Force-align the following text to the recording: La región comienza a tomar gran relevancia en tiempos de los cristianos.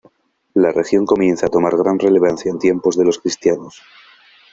La 0.55 0.71
región 0.71 1.05
comienza 1.05 1.45
a 1.45 1.49
tomar 1.49 1.77
gran 1.77 1.99
relevancia 1.99 2.49
en 2.49 2.57
tiempos 2.57 2.97
de 2.97 3.05
los 3.05 3.19
cristianos. 3.19 3.83